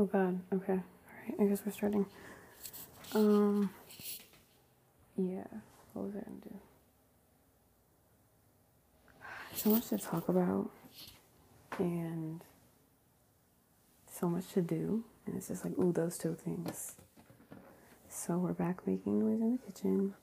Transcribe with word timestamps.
Oh 0.00 0.04
god, 0.04 0.38
okay. 0.52 0.74
Alright, 0.74 1.40
I 1.40 1.44
guess 1.46 1.60
we're 1.66 1.72
starting. 1.72 2.06
Um 3.16 3.70
yeah, 5.16 5.42
what 5.92 6.06
was 6.06 6.14
I 6.14 6.20
gonna 6.20 6.36
do? 6.44 6.54
So 9.56 9.70
much 9.70 9.88
to 9.88 9.98
talk 9.98 10.28
about 10.28 10.70
and 11.80 12.40
so 14.08 14.28
much 14.28 14.46
to 14.52 14.62
do. 14.62 15.02
And 15.26 15.34
it's 15.36 15.48
just 15.48 15.64
like, 15.64 15.76
ooh, 15.80 15.90
those 15.92 16.16
two 16.16 16.36
things. 16.44 16.94
So 18.08 18.38
we're 18.38 18.52
back 18.52 18.86
making 18.86 19.18
noise 19.18 19.40
in 19.40 19.58
the 19.58 19.72
kitchen. 19.72 20.14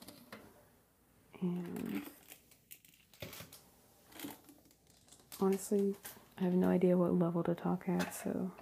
And 1.42 2.02
honestly, 5.38 5.96
I 6.40 6.44
have 6.44 6.54
no 6.54 6.68
idea 6.68 6.96
what 6.96 7.12
level 7.12 7.42
to 7.42 7.54
talk 7.54 7.90
at, 7.90 8.14
so 8.14 8.52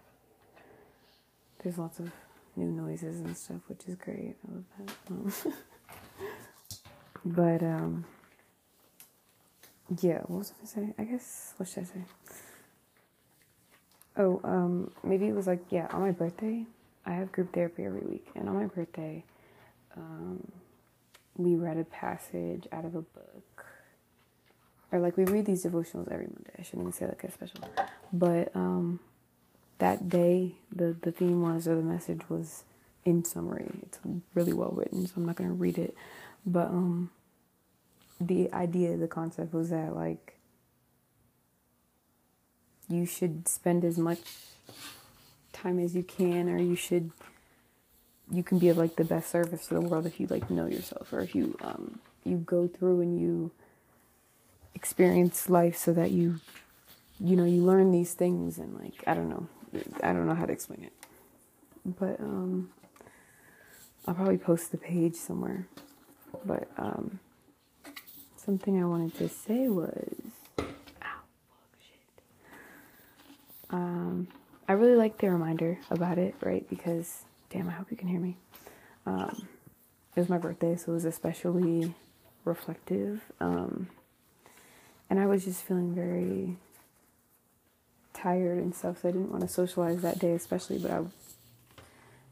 there's 1.65 1.79
lots 1.79 1.99
of 1.99 2.13
new 2.57 2.71
noises 2.71 3.21
and 3.21 3.37
stuff, 3.37 3.61
which 3.67 3.85
is 3.89 3.97
great. 3.97 4.37
I 4.47 4.53
love 4.53 4.65
that. 4.79 4.93
Um, 5.11 5.53
but 7.25 7.63
um, 7.63 8.05
yeah, 10.01 10.21
what 10.27 10.39
was 10.41 10.53
I 10.53 10.55
gonna 10.57 10.89
say? 10.89 10.95
I 10.99 11.05
guess 11.05 11.55
what 11.57 11.69
should 11.69 11.85
I 11.85 11.87
say? 11.87 12.05
Oh, 14.17 14.41
um, 14.45 14.93
maybe 15.03 15.27
it 15.27 15.35
was 15.35 15.47
like 15.47 15.65
yeah, 15.71 15.89
on 15.91 16.03
my 16.03 16.11
birthday, 16.11 16.67
I 17.07 17.13
have 17.13 17.33
group 17.33 17.53
therapy 17.55 17.85
every 17.85 18.03
week, 18.03 18.29
and 18.35 18.49
on 18.49 18.55
my 18.57 18.67
birthday, 18.67 19.25
um, 19.97 20.47
we 21.37 21.55
read 21.55 21.79
a 21.79 21.85
passage 21.85 22.69
out 22.73 22.85
of 22.85 22.95
a 22.95 23.03
book, 23.03 23.65
or 24.93 25.01
like 25.01 25.17
we 25.17 25.25
read 25.25 25.47
these 25.47 25.65
devotionals 25.65 26.13
every 26.13 26.27
Monday. 26.27 26.51
I 26.59 26.63
shouldn't 26.63 26.83
even 26.83 26.93
say 26.93 27.07
like 27.07 27.25
a 27.25 27.31
special, 27.33 27.61
but 28.13 28.55
um 28.55 29.01
that 29.79 30.09
day 30.09 30.53
the 30.75 30.97
the 31.03 31.13
theme 31.13 31.43
was 31.43 31.67
or 31.67 31.77
the 31.77 31.83
message 31.83 32.23
was 32.29 32.65
in 33.05 33.25
summary. 33.25 33.71
It's 33.83 33.99
really 34.35 34.53
well 34.53 34.71
written 34.71 35.07
so 35.07 35.15
i'm 35.17 35.27
not 35.27 35.37
to 35.37 35.45
read 35.49 35.79
it. 35.79 35.97
But 36.47 36.69
um 36.69 37.11
the 38.21 38.53
idea 38.53 38.97
the 38.97 39.09
concept 39.09 39.53
was 39.53 39.71
that 39.71 39.95
like 39.95 40.39
you 42.89 43.07
should 43.07 43.49
spend 43.49 43.85
as 43.85 43.99
much 43.99 44.21
time 45.53 45.79
as 45.79 45.95
you 45.95 46.03
can 46.03 46.49
or 46.49 46.59
you 46.59 46.77
should 46.77 47.11
you 48.31 48.43
can 48.43 48.59
be 48.59 48.69
of 48.69 48.79
like 48.79 48.97
the 48.97 49.05
best 49.05 49.31
service 49.31 49.67
to 49.67 49.75
the 49.75 49.81
world 49.81 50.07
if 50.07 50.21
you 50.21 50.27
like 50.27 50.51
know 50.51 50.67
yourself 50.67 51.13
or 51.13 51.21
if 51.21 51.35
you 51.35 51.57
um 51.63 51.99
you 52.25 52.37
go 52.37 52.67
through 52.67 53.01
and 53.01 53.21
you 53.21 53.51
experience 54.75 55.49
life 55.49 55.77
so 55.77 55.93
that 55.93 56.11
you 56.11 56.41
you 57.21 57.37
know 57.37 57.45
you 57.45 57.63
learn 57.63 57.93
these 57.93 58.15
things 58.15 58.59
and 58.59 58.75
like 58.79 59.05
i 59.07 59.15
don't 59.15 59.29
know 59.29 59.49
I 60.03 60.13
don't 60.13 60.27
know 60.27 60.35
how 60.35 60.47
to 60.47 60.53
explain 60.53 60.85
it. 60.85 60.93
But 61.85 62.21
um 62.21 62.71
I'll 64.07 64.15
probably 64.15 64.39
post 64.39 64.71
the 64.71 64.79
page 64.79 65.15
somewhere. 65.15 65.67
But 66.45 66.69
um 66.77 67.21
something 68.37 68.81
I 68.81 68.87
wanted 68.87 69.15
to 69.17 69.29
say 69.29 69.69
was 69.69 70.15
ow 71.03 71.23
shit. 71.79 72.23
Um 73.71 74.29
I 74.69 74.73
really 74.73 74.97
like 74.97 75.19
the 75.19 75.31
reminder 75.31 75.79
about 75.91 76.19
it, 76.19 76.35
right? 76.43 76.69
Because 76.69 77.25
damn, 77.51 77.69
I 77.69 77.73
hope 77.73 77.91
you 77.91 77.97
can 77.97 78.09
hear 78.09 78.21
me. 78.21 78.37
Um 79.07 79.49
it 80.17 80.21
was 80.21 80.29
my 80.29 80.39
birthday, 80.39 80.77
so 80.77 80.93
it 80.93 80.95
was 80.95 81.05
especially 81.05 81.95
reflective. 82.45 83.23
Um 83.41 83.89
and 85.11 85.21
I 85.21 85.27
was 85.27 85.45
just 85.45 85.63
feeling 85.63 85.95
very 85.95 86.57
tired 88.25 88.59
and 88.59 88.75
stuff, 88.75 89.03
so 89.03 89.09
I 89.09 89.13
didn't 89.13 89.31
want 89.31 89.43
to 89.43 89.49
socialize 89.49 90.01
that 90.03 90.19
day, 90.19 90.33
especially. 90.33 90.79
But 90.79 90.91
I 90.93 91.01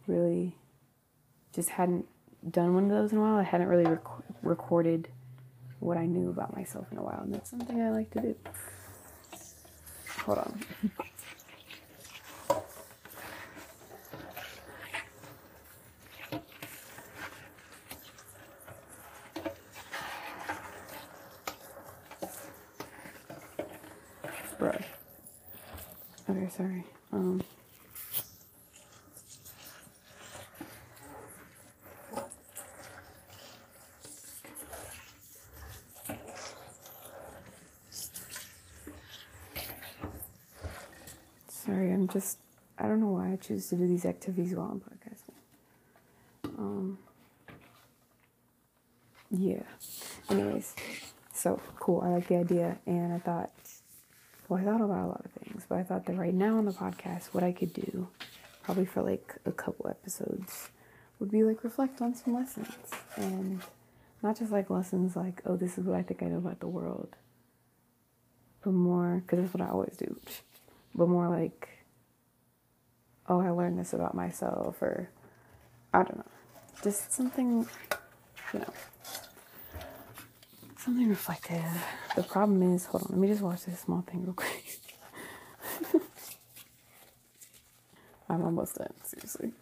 really 0.07 0.57
just 1.55 1.71
hadn't 1.71 2.07
done 2.51 2.75
one 2.75 2.85
of 2.85 2.91
those 2.91 3.13
in 3.13 3.19
a 3.19 3.21
while. 3.21 3.37
I 3.37 3.43
hadn't 3.45 3.69
really 3.69 3.85
rec- 3.85 4.25
recorded 4.43 5.09
what 5.81 5.99
I 5.99 6.07
knew 6.07 6.31
about 6.31 6.57
myself 6.57 6.87
in 6.93 6.99
a 6.99 7.03
while, 7.03 7.21
and 7.23 7.35
that's 7.35 7.51
something 7.51 7.81
I 7.81 7.91
like 7.91 8.11
to 8.13 8.21
do. 8.23 8.37
Hold 10.21 10.39
on. 10.39 10.61
Bruh. 24.59 24.85
Okay, 26.31 26.42
sorry. 26.57 26.85
Um. 27.13 27.43
Sorry, 41.49 41.93
I'm 41.93 42.09
just. 42.09 42.39
I 42.79 42.87
don't 42.89 43.01
know 43.01 43.09
why 43.09 43.33
I 43.33 43.37
choose 43.37 43.69
to 43.69 43.77
do 43.77 43.87
these 43.87 44.05
activities 44.05 44.55
while 44.55 44.71
I'm 44.73 44.81
podcasting. 44.81 46.59
Um. 46.59 46.99
Yeah. 49.31 49.63
Anyways, 50.29 50.75
so 51.33 51.61
cool. 51.79 52.03
I 52.03 52.09
like 52.09 52.29
the 52.29 52.37
idea, 52.37 52.79
and 52.87 53.13
I 53.15 53.19
thought 53.19 53.51
well, 54.49 54.61
I 54.61 54.65
thought 54.65 54.81
about 54.81 55.05
a 55.05 55.09
lot 55.09 55.25
of 55.25 55.31
things, 55.33 55.65
but 55.69 55.79
I 55.79 55.83
thought 55.83 56.07
that 56.07 56.17
right 56.17 56.35
now 56.35 56.59
on 56.59 56.65
the 56.65 56.73
podcast, 56.73 57.27
what 57.33 57.43
I 57.43 57.53
could 57.53 57.73
do, 57.73 58.09
probably 58.63 58.85
for 58.85 59.03
like 59.03 59.37
a 59.47 59.53
couple 59.53 59.89
episodes, 59.89 60.71
would 61.19 61.31
be 61.31 61.45
like 61.45 61.65
reflect 61.65 62.01
on 62.01 62.15
some 62.15 62.35
lessons. 62.35 62.69
And 63.17 63.63
not 64.23 64.39
just 64.39 64.53
like 64.53 64.71
lessons 64.71 65.17
like, 65.17 65.43
oh, 65.47 65.57
this 65.57 65.79
is 65.79 65.85
what 65.85 65.97
I 65.97 66.03
think 66.03 66.23
I 66.23 66.27
know 66.27 66.39
about 66.39 66.61
the 66.61 66.69
world, 66.69 67.17
but 68.63 68.73
more, 68.73 69.23
because 69.25 69.41
that's 69.41 69.55
what 69.55 69.67
I 69.67 69.71
always 69.71 69.97
do, 69.97 70.19
but 70.95 71.09
more 71.09 71.29
like, 71.29 71.69
oh, 73.29 73.41
I 73.41 73.51
learned 73.51 73.79
this 73.79 73.93
about 73.93 74.15
myself, 74.15 74.83
or 74.83 75.11
I 75.93 75.99
don't 76.03 76.19
know, 76.19 76.25
just 76.83 77.13
something, 77.13 77.67
you 78.53 78.59
know 78.59 78.73
something 80.83 81.09
reflective. 81.09 81.65
The 82.17 82.23
problem 82.23 82.75
is, 82.75 82.87
hold 82.87 83.05
on, 83.05 83.09
let 83.11 83.19
me 83.19 83.29
just 83.29 83.43
watch 83.43 83.65
this 83.65 83.81
small 83.81 84.03
thing 84.03 84.25
real 84.25 84.35
quick. 84.35 84.81
I'm 88.29 88.43
almost 88.43 88.77
done, 88.77 88.93
seriously. 89.05 89.53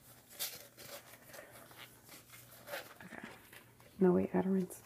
Okay. 3.05 3.29
No, 3.99 4.13
wait, 4.13 4.31
utterance. 4.35 4.81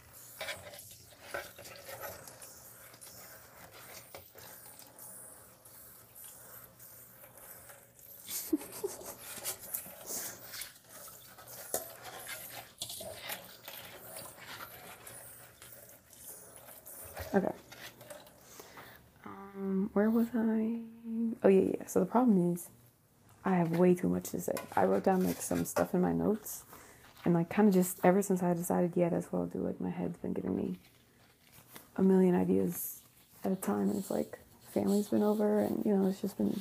Okay. 17.34 17.52
Um, 19.26 19.90
where 19.92 20.08
was 20.08 20.28
I? 20.34 20.78
Oh 21.42 21.48
yeah, 21.48 21.72
yeah. 21.78 21.86
So 21.86 22.00
the 22.00 22.06
problem 22.06 22.52
is, 22.52 22.68
I 23.44 23.56
have 23.56 23.72
way 23.72 23.94
too 23.94 24.08
much 24.08 24.30
to 24.30 24.40
say. 24.40 24.54
I 24.76 24.84
wrote 24.84 25.04
down 25.04 25.24
like 25.24 25.42
some 25.42 25.64
stuff 25.64 25.94
in 25.94 26.00
my 26.00 26.12
notes, 26.12 26.64
and 27.24 27.34
like 27.34 27.48
kind 27.50 27.68
of 27.68 27.74
just 27.74 27.98
ever 28.04 28.22
since 28.22 28.42
I 28.42 28.54
decided, 28.54 28.92
yeah, 28.94 29.08
that's 29.08 29.32
what 29.32 29.40
I'll 29.40 29.46
do. 29.46 29.58
Like 29.58 29.80
my 29.80 29.90
head's 29.90 30.16
been 30.18 30.32
giving 30.32 30.56
me 30.56 30.78
a 31.96 32.02
million 32.02 32.34
ideas 32.36 33.00
at 33.44 33.52
a 33.52 33.56
time, 33.56 33.90
and 33.90 33.96
it's 33.98 34.10
like 34.10 34.38
family's 34.72 35.08
been 35.08 35.22
over, 35.22 35.60
and 35.60 35.84
you 35.84 35.96
know, 35.96 36.06
it's 36.08 36.20
just 36.20 36.38
been, 36.38 36.60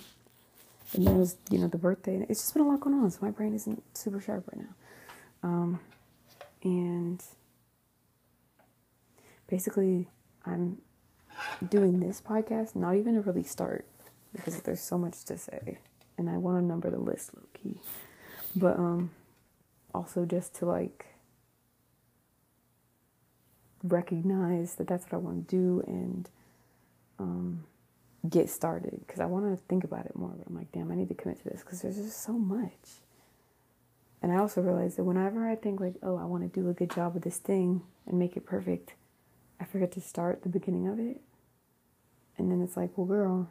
and 0.94 1.06
then 1.06 1.16
it 1.16 1.20
was 1.20 1.36
you 1.52 1.60
know 1.60 1.68
the 1.68 1.78
birthday, 1.78 2.16
and 2.16 2.24
it's 2.30 2.42
just 2.42 2.54
been 2.54 2.64
a 2.64 2.68
lot 2.68 2.80
going 2.80 2.96
on. 2.96 3.12
So 3.12 3.20
my 3.22 3.32
brain 3.32 3.54
isn't 3.54 3.84
super 3.96 4.20
sharp 4.20 4.48
right 4.52 4.66
now, 4.66 5.50
um, 5.50 5.80
and 6.64 7.24
basically 9.48 10.08
I'm 10.46 10.78
doing 11.70 12.00
this 12.00 12.22
podcast 12.22 12.76
not 12.76 12.96
even 12.96 13.16
to 13.16 13.22
really 13.22 13.44
start 13.44 13.86
because 14.34 14.60
there's 14.62 14.82
so 14.82 14.98
much 14.98 15.24
to 15.26 15.38
say 15.38 15.80
and 16.18 16.30
I 16.30 16.38
want 16.38 16.60
to 16.60 16.66
number 16.66 16.90
the 16.90 17.00
list 17.00 17.32
low 17.36 17.44
key. 17.54 17.80
But 18.56 18.78
um 18.78 19.12
also 19.94 20.26
just 20.26 20.56
to 20.56 20.66
like 20.66 21.08
recognize 23.84 24.76
that 24.76 24.88
that's 24.88 25.06
what 25.06 25.14
I 25.14 25.18
want 25.18 25.48
to 25.48 25.56
do 25.56 25.84
and 25.88 26.30
um 27.20 27.64
get 28.30 28.50
started 28.50 29.02
because 29.06 29.20
I 29.20 29.26
want 29.26 29.46
to 29.46 29.62
think 29.68 29.84
about 29.84 30.06
it 30.06 30.16
more. 30.16 30.34
But 30.38 30.48
I'm 30.48 30.56
like, 30.56 30.72
damn, 30.72 30.92
I 30.92 30.96
need 30.96 31.10
to 31.10 31.14
commit 31.14 31.40
to 31.44 31.50
this 31.50 31.62
because 31.62 31.82
there's 31.82 31.98
just 31.98 32.24
so 32.24 32.34
much. 32.34 33.02
And 34.22 34.32
I 34.32 34.38
also 34.38 34.62
realized 34.62 34.98
that 34.98 35.04
whenever 35.04 35.48
I 35.48 35.56
think 35.56 35.82
like, 35.82 35.96
oh, 36.02 36.18
I 36.18 36.24
want 36.24 36.44
to 36.44 36.60
do 36.60 36.70
a 36.70 36.74
good 36.74 36.92
job 36.92 37.14
with 37.14 37.24
this 37.24 37.38
thing 37.38 37.82
and 38.08 38.18
make 38.18 38.38
it 38.38 38.46
perfect, 38.46 38.94
I 39.64 39.66
forget 39.66 39.94
to 39.94 40.02
start 40.02 40.44
the 40.44 40.50
beginning 40.50 40.90
of 40.90 41.00
it. 41.00 41.22
And 42.38 42.52
then 42.52 42.62
it's 42.62 42.76
like, 42.76 42.90
well, 42.98 43.08
girl, 43.08 43.50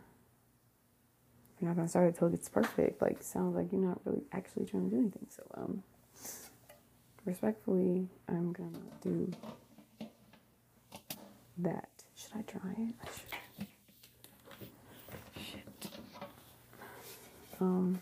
you're 1.59 1.71
not 1.71 1.77
gonna 1.77 1.89
start 1.89 2.11
it 2.11 2.19
till 2.19 2.29
it's 2.35 2.51
perfect. 2.51 3.01
Like 3.01 3.23
sounds 3.23 3.57
like 3.57 3.73
you're 3.73 3.81
not 3.81 3.99
really 4.05 4.21
actually 4.31 4.67
trying 4.67 4.91
to 4.91 4.95
do 4.95 5.01
anything. 5.01 5.27
So 5.31 5.43
um 5.55 5.83
respectfully 7.25 8.09
I'm 8.29 8.53
gonna 8.53 8.79
do 9.01 9.33
that. 11.57 11.89
Should 12.15 12.33
I 12.37 12.43
try 12.43 12.73
it? 12.73 12.95
I 13.03 13.07
should. 13.07 13.67
Shit. 15.43 15.91
Um 17.59 18.01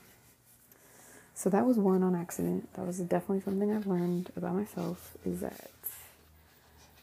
so 1.33 1.49
that 1.49 1.65
was 1.65 1.79
one 1.79 2.03
on 2.03 2.17
accident. 2.17 2.75
That 2.75 2.85
was 2.89 2.99
definitely 2.99 3.43
something 3.43 3.71
I've 3.71 3.87
learned 3.87 4.33
about 4.37 4.57
myself 4.57 5.17
is 5.25 5.41
that 5.43 5.71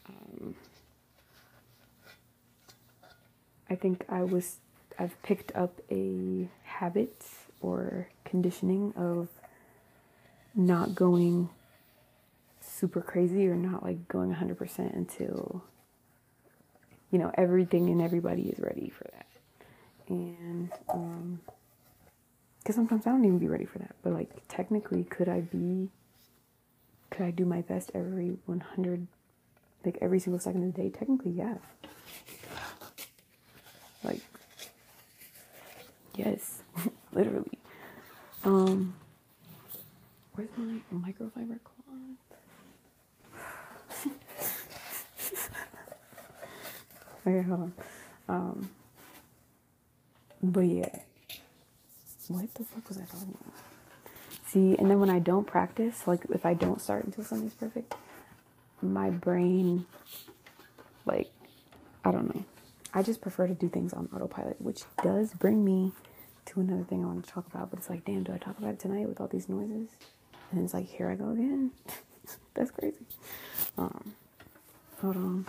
um, 0.08 0.54
I 3.04 3.66
think 3.80 4.04
I 4.08 4.22
was 4.22 4.58
I've 4.98 5.20
picked 5.22 5.54
up 5.54 5.80
a 5.90 6.48
habit 6.64 7.24
or 7.60 8.08
conditioning 8.24 8.92
of 8.96 9.28
not 10.54 10.94
going 10.94 11.50
super 12.60 13.00
crazy 13.00 13.46
or 13.48 13.54
not 13.54 13.82
like 13.82 14.08
going 14.08 14.34
100% 14.34 14.94
until 14.94 15.64
you 17.10 17.18
know 17.18 17.30
everything 17.34 17.88
and 17.88 18.02
everybody 18.02 18.42
is 18.42 18.58
ready 18.58 18.90
for 18.90 19.04
that. 19.14 19.26
And 20.08 20.70
um 20.88 21.40
because 22.68 22.76
sometimes 22.76 23.06
I 23.06 23.10
don't 23.10 23.24
even 23.24 23.38
be 23.38 23.48
ready 23.48 23.64
for 23.64 23.78
that. 23.78 23.94
But 24.02 24.12
like 24.12 24.30
technically, 24.48 25.04
could 25.04 25.28
I 25.28 25.40
be? 25.40 25.88
Could 27.10 27.24
I 27.24 27.30
do 27.30 27.46
my 27.46 27.62
best 27.62 27.90
every 27.94 28.36
one 28.44 28.60
hundred, 28.60 29.06
like 29.86 29.96
every 30.02 30.18
single 30.20 30.38
second 30.38 30.64
of 30.64 30.74
the 30.74 30.82
day? 30.82 30.90
Technically, 30.90 31.30
yeah. 31.30 31.54
Like, 34.04 34.20
yes, 36.14 36.62
literally. 37.12 37.58
Um, 38.44 38.94
where's 40.34 40.50
my 40.56 40.80
microfiber 40.92 41.58
cloth? 41.64 42.18
okay, 47.26 47.42
hold 47.42 47.60
on. 47.60 47.72
Um, 48.28 48.70
but 50.42 50.60
yeah 50.60 50.98
what 52.28 52.52
the 52.54 52.64
fuck 52.64 52.88
was 52.88 52.98
I 52.98 53.02
talking 53.02 53.36
about? 53.40 53.54
See, 54.46 54.76
and 54.78 54.90
then 54.90 55.00
when 55.00 55.10
I 55.10 55.18
don't 55.18 55.46
practice, 55.46 56.06
like 56.06 56.24
if 56.30 56.46
I 56.46 56.54
don't 56.54 56.80
start 56.80 57.04
until 57.04 57.24
something's 57.24 57.54
perfect, 57.54 57.94
my 58.80 59.10
brain, 59.10 59.86
like, 61.06 61.30
I 62.04 62.12
don't 62.12 62.34
know. 62.34 62.44
I 62.94 63.02
just 63.02 63.20
prefer 63.20 63.46
to 63.46 63.54
do 63.54 63.68
things 63.68 63.92
on 63.92 64.08
autopilot, 64.14 64.60
which 64.60 64.82
does 65.02 65.32
bring 65.34 65.64
me 65.64 65.92
to 66.46 66.60
another 66.60 66.84
thing 66.84 67.04
I 67.04 67.06
want 67.06 67.24
to 67.24 67.30
talk 67.30 67.46
about. 67.46 67.70
But 67.70 67.80
it's 67.80 67.90
like, 67.90 68.04
damn, 68.04 68.24
do 68.24 68.32
I 68.32 68.38
talk 68.38 68.58
about 68.58 68.70
it 68.74 68.78
tonight 68.80 69.08
with 69.08 69.20
all 69.20 69.28
these 69.28 69.48
noises? 69.48 69.90
And 70.50 70.64
it's 70.64 70.72
like, 70.74 70.86
here 70.86 71.10
I 71.10 71.14
go 71.14 71.30
again. 71.30 71.72
That's 72.54 72.70
crazy. 72.70 72.96
Um, 73.76 74.14
hold 75.00 75.16
on. 75.16 75.46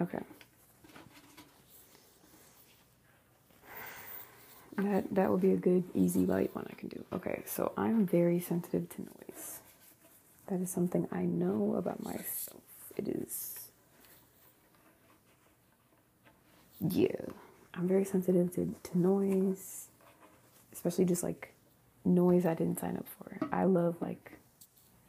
Okay. 0.00 0.18
That 4.76 5.14
that 5.14 5.30
would 5.30 5.40
be 5.40 5.52
a 5.52 5.56
good 5.56 5.84
easy 5.94 6.26
light 6.26 6.54
one 6.54 6.66
I 6.70 6.74
can 6.74 6.88
do. 6.88 7.04
Okay, 7.12 7.42
so 7.46 7.72
I'm 7.76 8.06
very 8.06 8.40
sensitive 8.40 8.88
to 8.90 9.02
noise. 9.02 9.61
That 10.52 10.60
is 10.60 10.70
something 10.70 11.08
I 11.10 11.22
know 11.22 11.76
about 11.78 12.04
myself. 12.04 12.60
It 12.98 13.08
is 13.08 13.54
yeah. 16.78 17.06
I'm 17.72 17.88
very 17.88 18.04
sensitive 18.04 18.54
to, 18.56 18.74
to 18.82 18.98
noise, 18.98 19.88
especially 20.74 21.06
just 21.06 21.22
like 21.22 21.54
noise 22.04 22.44
I 22.44 22.52
didn't 22.52 22.80
sign 22.80 22.98
up 22.98 23.06
for. 23.16 23.38
I 23.50 23.64
love 23.64 23.96
like 24.02 24.32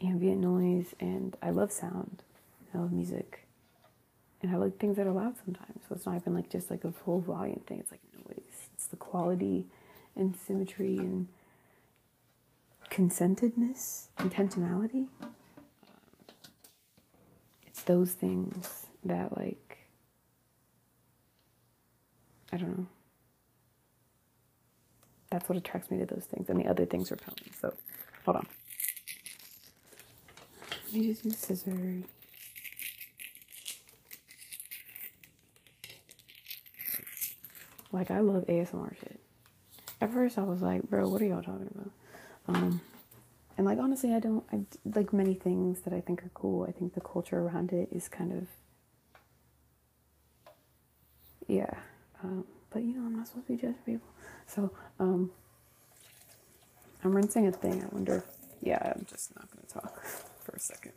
ambient 0.02 0.40
noise 0.40 0.96
and 1.02 1.36
I 1.42 1.50
love 1.50 1.74
sound. 1.74 2.24
I 2.74 2.78
love 2.78 2.94
music 2.94 3.46
and 4.42 4.50
I 4.50 4.56
like 4.56 4.78
things 4.78 4.96
that 4.96 5.08
are 5.08 5.12
loud 5.12 5.36
sometimes. 5.44 5.82
So 5.90 5.96
it's 5.96 6.06
not 6.06 6.16
even 6.16 6.36
like 6.36 6.50
just 6.50 6.72
like 6.72 6.86
a 6.86 6.94
full 6.94 7.20
volume 7.20 7.60
thing. 7.68 7.80
It's 7.80 7.92
like 7.92 8.00
noise. 8.26 8.70
It's 8.76 8.86
the 8.86 8.96
quality 8.96 9.66
and 10.16 10.38
symmetry 10.38 10.98
and 11.00 11.28
consentedness, 12.94 14.08
intentionality. 14.20 15.08
It's 17.66 17.82
those 17.82 18.12
things 18.14 18.86
that 19.04 19.36
like 19.36 19.80
I 22.52 22.58
don't 22.58 22.78
know. 22.78 22.86
That's 25.32 25.50
what 25.50 25.58
attracts 25.58 25.90
me 25.90 25.98
to 25.98 26.06
those 26.06 26.26
things, 26.26 26.50
and 26.50 26.60
the 26.60 26.68
other 26.70 26.86
things 26.86 27.10
repel 27.10 27.34
me. 27.44 27.52
So, 27.60 27.74
hold 28.26 28.38
on. 28.38 28.48
Let 30.86 30.94
me 30.94 31.08
just 31.08 31.26
use 31.26 31.38
scissors. 31.40 32.04
Like 37.92 38.12
I 38.12 38.20
love 38.20 38.46
ASMR 38.46 38.96
shit. 39.00 39.20
At 40.00 40.14
first 40.14 40.38
I 40.38 40.44
was 40.44 40.62
like, 40.62 40.84
bro, 40.84 41.10
what 41.10 41.22
are 41.24 41.26
y'all 41.26 41.42
talking 41.42 41.70
about? 41.74 41.92
Um, 42.48 42.82
and 43.58 43.66
like 43.68 43.80
honestly, 43.80 44.14
I 44.14 44.20
don't. 44.20 44.44
I 44.54 44.62
like 44.96 45.14
many 45.14 45.36
things 45.36 45.82
that 45.82 45.94
I 45.94 46.02
think 46.02 46.24
are 46.24 46.32
cool. 46.34 46.66
I 46.68 46.74
think 46.74 46.96
the 46.96 47.02
culture 47.02 47.40
around 47.40 47.74
it 47.74 47.90
is 47.92 48.10
kind 48.10 48.34
of, 48.34 48.48
yeah. 51.48 51.76
Um, 52.24 52.46
but 52.72 52.84
you 52.84 52.94
know, 52.96 53.06
I'm 53.06 53.16
not 53.18 53.28
supposed 53.28 53.48
to 53.48 53.54
be 53.54 53.60
judging 53.62 53.76
people. 53.86 54.08
So 54.48 54.72
um, 55.00 55.32
I'm 57.04 57.16
rinsing 57.16 57.48
a 57.48 57.52
thing. 57.54 57.84
I 57.84 57.88
wonder. 57.94 58.18
If, 58.18 58.26
yeah, 58.62 58.94
I'm 58.96 59.06
just 59.10 59.36
not 59.36 59.50
gonna 59.52 59.68
talk 59.88 60.04
for 60.44 60.54
a 60.56 60.60
second. 60.60 60.94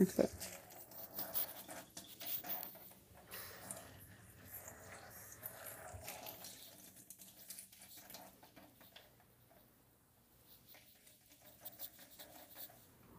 Okay. 0.00 0.28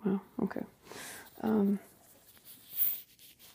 Well, 0.03 0.21
okay. 0.43 0.63
Um, 1.41 1.79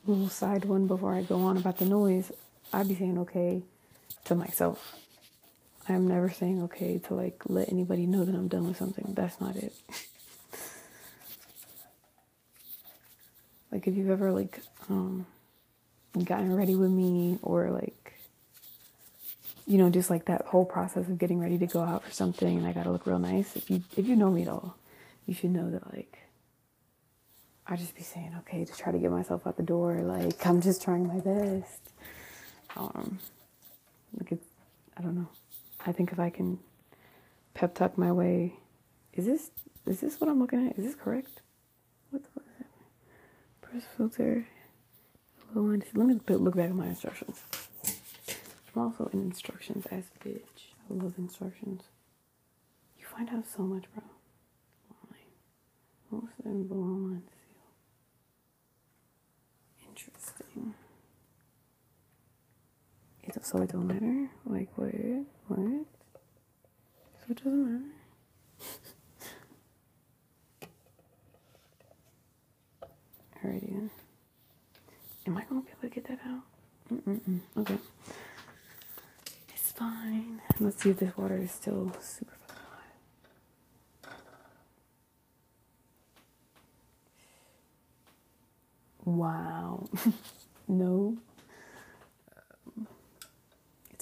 little 0.07 0.29
side 0.29 0.65
one 0.65 0.87
before 0.87 1.15
I 1.15 1.23
go 1.23 1.41
on 1.43 1.57
about 1.57 1.79
the 1.79 1.85
noise. 1.85 2.33
I'd 2.73 2.89
be 2.89 2.95
saying 2.95 3.19
okay 3.19 3.63
to 4.25 4.35
myself. 4.35 4.97
I'm 5.89 6.09
never 6.09 6.31
saying 6.31 6.63
okay 6.65 6.99
to 6.99 7.15
like 7.15 7.43
let 7.47 7.71
anybody 7.71 8.07
know 8.07 8.25
that 8.25 8.35
I'm 8.35 8.49
done 8.49 8.67
with 8.67 8.77
something. 8.77 9.13
That's 9.15 9.41
not 9.41 9.57
it. 9.57 9.73
Like 13.73 13.87
if 13.89 13.95
you've 13.95 14.09
ever 14.09 14.33
like 14.33 14.61
um 14.89 15.27
gotten 16.25 16.55
ready 16.55 16.75
with 16.75 16.91
me 16.91 17.39
or 17.43 17.71
like 17.71 18.15
you 19.67 19.79
know, 19.79 19.91
just 19.91 20.09
like 20.09 20.27
that 20.27 20.47
whole 20.47 20.65
process 20.65 21.09
of 21.09 21.19
getting 21.19 21.41
ready 21.41 21.59
to 21.59 21.67
go 21.67 21.83
out 21.83 22.05
for 22.05 22.13
something 22.13 22.57
and 22.57 22.67
I 22.67 22.73
gotta 22.73 22.91
look 22.91 23.07
real 23.07 23.19
nice. 23.19 23.55
If 23.57 23.71
you 23.71 23.83
if 23.97 24.07
you 24.07 24.17
know 24.17 24.31
me 24.31 24.43
at 24.43 24.49
all, 24.49 24.77
you 25.27 25.35
should 25.35 25.51
know 25.51 25.71
that 25.71 25.93
like 25.95 26.26
I 27.69 27.77
just 27.77 27.95
be 27.97 28.03
saying 28.03 28.35
okay 28.41 28.65
to 28.65 28.73
try 28.73 28.93
to 28.93 28.99
get 28.99 29.11
myself 29.11 29.47
out 29.47 29.57
the 29.57 29.63
door. 29.63 29.95
Like 30.03 30.47
I'm 30.47 30.61
just 30.61 30.83
trying 30.83 31.07
my 31.09 31.21
best. 31.21 31.81
Um, 32.77 33.19
like 34.19 34.33
it's 34.33 34.47
I 34.97 35.03
don't 35.03 35.17
know. 35.17 35.29
I 35.85 35.93
think 35.93 36.13
if 36.13 36.19
I 36.19 36.31
can 36.31 36.59
pep 37.55 37.75
talk 37.75 37.99
my 37.99 38.13
way, 38.13 38.55
is 39.15 39.27
this 39.27 39.51
is 39.87 40.01
this 40.01 40.21
what 40.21 40.31
I'm 40.31 40.41
looking 40.41 40.69
at? 40.69 40.79
Is 40.79 40.85
this 40.85 40.95
correct? 40.95 41.43
What 42.11 42.23
the 42.23 42.29
fuck? 42.31 42.45
Press 43.63 43.85
filter. 43.97 44.47
Let 45.55 45.65
me 46.07 46.19
look 46.29 46.57
back 46.57 46.71
at 46.71 46.75
my 46.75 46.87
instructions. 46.89 47.43
I'm 48.75 48.83
also 48.83 49.09
in 49.13 49.21
instructions 49.23 49.87
as 49.87 50.05
bitch. 50.25 50.75
I 50.91 50.95
love 50.95 51.15
instructions. 51.19 51.83
You 52.99 53.07
find 53.07 53.29
out 53.31 53.45
so 53.47 53.63
much, 53.63 53.85
bro. 53.95 54.05
Most 56.11 56.33
of 56.39 56.45
them 56.45 56.69
belong 56.69 57.23
seal. 57.23 57.36
So 63.43 63.59
it 63.63 63.71
don't 63.71 63.87
matter? 63.87 64.29
Like, 64.45 64.69
what? 64.77 64.91
What? 65.49 65.87
So 67.21 67.27
it 67.31 67.37
doesn't 67.37 67.65
matter? 67.65 67.85
Alrighty 73.45 73.69
then. 73.71 73.91
Am 75.27 75.37
I 75.37 75.45
gonna 75.45 75.61
be 75.61 75.69
able 75.71 75.83
to 75.83 75.89
get 75.89 76.05
that 76.09 76.21
out? 76.27 76.43
Mm-mm-mm. 76.93 77.41
Okay. 77.59 77.79
It's 79.55 79.73
fine. 79.73 80.41
Let's 80.61 80.83
see 80.83 80.91
if 80.91 80.99
this 80.99 81.17
water 81.17 81.37
is 81.37 81.51
still 81.51 81.93
super 82.01 82.33
hot. 82.49 84.13
Wow. 89.05 89.89
no. 90.69 91.17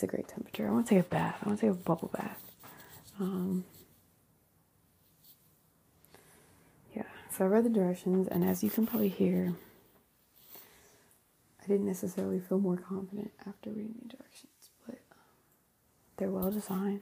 A 0.04 0.06
great 0.06 0.28
temperature. 0.28 0.68
I 0.68 0.70
want 0.70 0.87
to 0.87 0.96
take 0.96 1.06
a 1.06 1.08
bath. 1.08 1.38
I 1.42 1.49
want 1.49 1.61
to 1.61 1.66
take 1.66 1.75
a 1.75 1.78
bubble 1.78 2.11
bath. 2.12 2.38
Um, 3.18 3.64
yeah, 6.94 7.04
so 7.30 7.46
I 7.46 7.49
read 7.49 7.64
the 7.64 7.70
directions, 7.70 8.28
and 8.28 8.44
as 8.44 8.62
you 8.62 8.68
can 8.68 8.87
probably 8.87 9.08
hear, 9.08 9.54
I 11.62 11.66
didn't 11.66 11.87
necessarily 11.87 12.38
feel 12.38 12.58
more 12.58 12.76
confident 12.76 13.32
after 13.46 13.70
reading 13.70 13.94
the 14.02 14.08
directions, 14.14 14.70
but 14.87 14.99
they're 16.18 16.28
well 16.28 16.50
designed, 16.50 17.00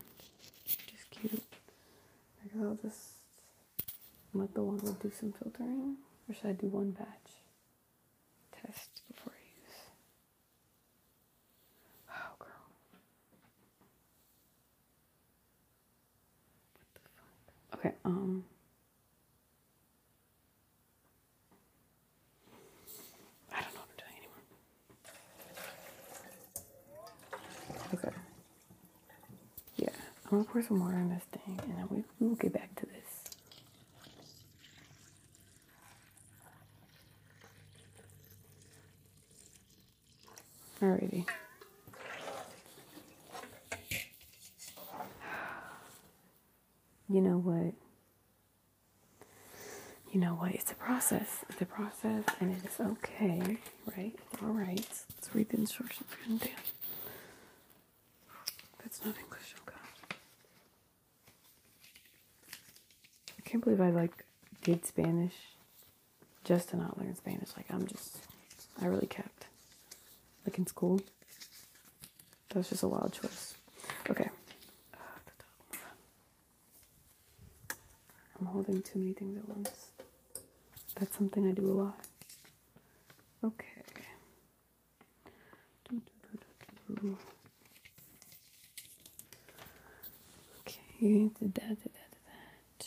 just 0.64 1.10
cute. 1.10 1.42
I 2.44 2.46
guess 2.46 2.62
I'll 2.62 2.78
just 2.80 3.00
let 4.32 4.54
the 4.54 4.62
water 4.62 4.94
do 5.02 5.10
some 5.18 5.32
filtering, 5.42 5.96
or 6.28 6.34
should 6.36 6.46
I 6.46 6.52
do 6.52 6.68
one 6.68 6.92
batch 6.92 7.32
test 8.52 9.02
before 9.10 9.32
I 9.32 9.42
use? 9.60 9.76
Oh, 12.10 12.34
girl. 12.38 12.48
Okay, 17.84 17.94
um. 18.04 18.44
I 23.52 23.60
don't 23.60 23.74
know 23.74 23.80
what 23.80 23.88
I'm 23.90 23.96
doing 23.98 24.16
anymore. 27.90 27.94
Okay. 27.94 28.16
Yeah, 29.76 29.88
I'm 30.26 30.30
gonna 30.30 30.44
pour 30.44 30.62
some 30.62 30.80
water 30.80 30.96
in 30.98 31.10
this 31.10 31.24
thing 31.32 31.58
and 31.64 31.76
then 31.78 31.86
we, 31.90 32.04
we 32.20 32.28
will 32.28 32.36
get 32.36 32.52
back 32.52 32.72
to 32.76 32.86
this. 32.86 33.24
Alrighty. 40.80 41.26
You 47.08 47.20
know 47.20 47.38
what? 47.38 47.74
You 50.12 50.20
know 50.20 50.34
what? 50.34 50.52
It's 50.52 50.70
a 50.72 50.74
process. 50.92 51.42
It's 51.48 51.62
a 51.62 51.64
process 51.64 52.22
and 52.38 52.52
it 52.52 52.68
is 52.68 52.78
okay, 52.78 53.56
right? 53.96 54.14
Alright. 54.42 54.86
Let's 55.14 55.34
read 55.34 55.48
the 55.48 55.56
instructions 55.56 56.06
again, 56.12 56.36
damn. 56.36 56.50
That's 58.82 59.02
not 59.02 59.14
English, 59.18 59.54
oh 59.56 59.62
god. 59.64 60.16
I 63.38 63.48
can't 63.48 63.64
believe 63.64 63.80
I 63.80 63.88
like 63.88 64.26
did 64.62 64.84
Spanish 64.84 65.32
just 66.44 66.68
to 66.70 66.76
not 66.76 66.98
learn 66.98 67.16
Spanish. 67.16 67.48
Like 67.56 67.66
I'm 67.70 67.86
just 67.86 68.18
I 68.82 68.84
really 68.84 69.06
kept. 69.06 69.46
Like 70.44 70.58
in 70.58 70.66
school. 70.66 71.00
That 72.50 72.58
was 72.58 72.68
just 72.68 72.82
a 72.82 72.88
wild 72.88 73.14
choice. 73.14 73.54
Okay. 74.10 74.28
Ah, 74.94 74.98
I'm 78.38 78.46
holding 78.46 78.82
too 78.82 78.98
many 78.98 79.14
things 79.14 79.38
at 79.38 79.48
once. 79.48 79.91
That's 81.02 81.16
something 81.18 81.48
I 81.48 81.50
do 81.50 81.66
a 81.68 81.74
lot. 81.82 81.98
Okay. 83.42 83.66
Okay, 90.60 91.28
did 91.40 91.54
that, 91.54 91.68
did 91.82 91.92
that, 91.92 92.10
did 92.78 92.86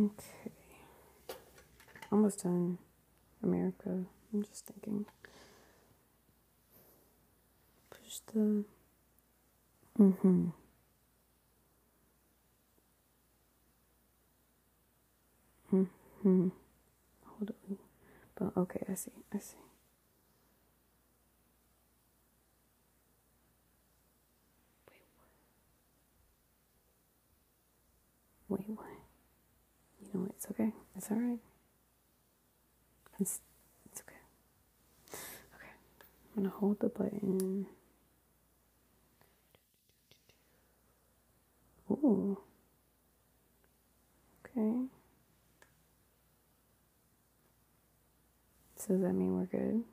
Okay. 0.00 1.36
Almost 2.10 2.42
done. 2.42 2.78
America. 3.44 4.04
I'm 4.32 4.42
just 4.42 4.66
thinking. 4.66 5.06
The. 8.32 8.64
Mm 9.98 10.18
hmm. 10.18 10.46
Mm 15.72 15.88
hmm. 16.22 16.48
Hold 17.26 17.52
on. 17.70 17.78
But 18.36 18.60
okay, 18.60 18.84
I 18.90 18.94
see. 18.94 19.12
I 19.34 19.38
see. 19.38 19.56
Wait, 24.90 25.02
what? 28.48 28.60
Wait, 28.60 28.68
what? 28.76 28.86
You 30.02 30.08
know 30.14 30.20
what? 30.22 30.30
It's 30.36 30.46
okay. 30.50 30.72
It's 30.96 31.10
all 31.10 31.18
right. 31.18 31.38
It's, 33.20 33.40
it's 33.92 34.02
okay. 34.02 34.16
Okay. 35.56 35.72
I'm 36.36 36.42
going 36.44 36.50
to 36.50 36.56
hold 36.58 36.80
the 36.80 36.88
button. 36.88 37.66
Okay. 42.04 42.38
So 48.76 48.94
does 48.94 49.02
that 49.02 49.14
mean 49.14 49.38
we're 49.38 49.46
good? 49.46 49.84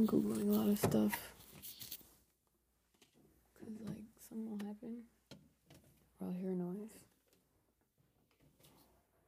Been 0.00 0.22
googling 0.22 0.48
a 0.48 0.56
lot 0.56 0.68
of 0.68 0.78
stuff. 0.78 1.32
Cause 3.58 3.68
like 3.86 4.04
something 4.28 4.50
will 4.50 4.66
happen, 4.66 5.02
or 6.20 6.28
I'll 6.28 6.32
hear 6.32 6.50
a 6.50 6.54
noise, 6.54 6.90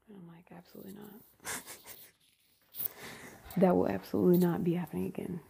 and 0.09 0.19
I'm 0.19 0.29
like, 0.29 0.47
absolutely 0.57 0.95
not. 0.95 1.55
that 3.59 3.77
will 3.77 3.89
absolutely 3.89 4.39
not 4.39 4.65
be 4.65 4.75
happening 4.75 5.07
again. 5.07 5.41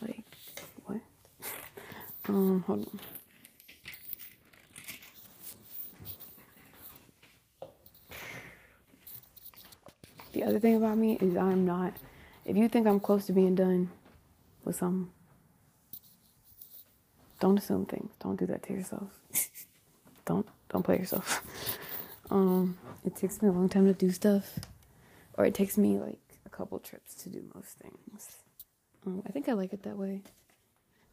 Like, 0.00 0.24
what? 0.84 1.00
Um, 2.28 2.64
hold 2.66 2.88
on. 2.88 3.00
The 10.32 10.42
other 10.42 10.58
thing 10.58 10.74
about 10.74 10.98
me 10.98 11.18
is 11.20 11.36
I'm 11.36 11.64
not. 11.64 11.92
If 12.46 12.56
you 12.56 12.68
think 12.68 12.86
I'm 12.86 13.00
close 13.00 13.26
to 13.26 13.32
being 13.32 13.56
done 13.56 13.90
with 14.64 14.76
something, 14.76 15.10
don't 17.40 17.58
assume 17.58 17.86
things. 17.86 18.12
Don't 18.20 18.38
do 18.38 18.46
that 18.46 18.62
to 18.64 18.72
yourself. 18.72 19.10
don't 20.24 20.46
don't 20.68 20.82
play 20.82 20.98
yourself. 20.98 21.42
Um, 22.28 22.76
it 23.04 23.14
takes 23.14 23.40
me 23.40 23.48
a 23.48 23.52
long 23.52 23.68
time 23.68 23.86
to 23.86 23.92
do 23.92 24.10
stuff, 24.10 24.58
or 25.38 25.44
it 25.44 25.54
takes 25.54 25.78
me 25.78 25.96
like 25.96 26.18
a 26.44 26.48
couple 26.48 26.80
trips 26.80 27.14
to 27.22 27.28
do 27.28 27.40
most 27.54 27.78
things. 27.78 28.38
Um, 29.06 29.22
I 29.24 29.30
think 29.30 29.48
I 29.48 29.52
like 29.52 29.72
it 29.72 29.84
that 29.84 29.96
way. 29.96 30.22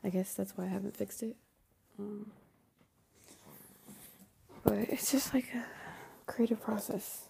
I 0.03 0.09
guess 0.09 0.33
that's 0.33 0.57
why 0.57 0.63
I 0.63 0.69
haven't 0.69 0.97
fixed 0.97 1.21
it. 1.21 1.35
Um, 1.99 2.31
but 4.63 4.73
it's 4.73 5.11
just 5.11 5.35
like 5.35 5.53
a 5.53 5.63
creative 6.25 6.59
process. 6.59 7.25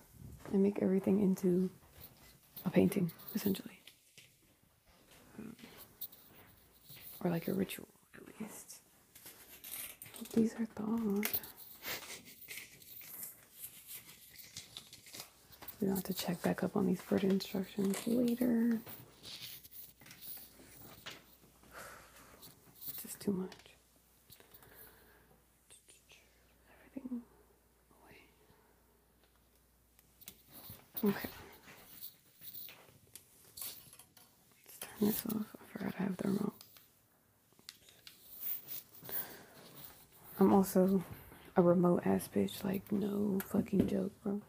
I 0.54 0.56
make 0.56 0.82
everything 0.82 1.20
into 1.20 1.70
a 2.64 2.70
painting, 2.70 3.12
essentially. 3.36 3.83
or 7.24 7.30
like 7.30 7.48
a 7.48 7.54
ritual 7.54 7.88
at 8.16 8.22
least. 8.40 8.78
These 10.34 10.54
are 10.60 10.66
thawed. 10.66 11.28
We 15.80 15.88
don't 15.88 15.96
have 15.98 16.04
to 16.06 16.14
check 16.14 16.42
back 16.42 16.64
up 16.64 16.78
on 16.78 16.86
these 16.86 17.02
further 17.02 17.28
instructions 17.28 17.98
later. 18.08 18.80
It's 22.88 23.02
just 23.02 23.20
too 23.20 23.32
much. 23.32 23.52
Everything 26.96 27.22
away. 31.04 31.12
Okay. 31.12 31.30
Let's 34.66 34.78
turn 34.80 35.08
this 35.08 35.24
off. 35.36 35.48
I 35.60 35.78
forgot 35.78 35.94
I 36.00 36.04
have 36.04 36.18
the 36.18 36.28
remote. 36.30 36.63
I'm 40.44 40.52
also 40.52 41.02
a 41.56 41.62
remote 41.62 42.04
ass 42.06 42.28
bitch. 42.36 42.66
Like, 42.66 42.92
no 42.92 43.40
fucking 43.48 43.88
joke, 43.88 44.12
bro. 44.24 44.42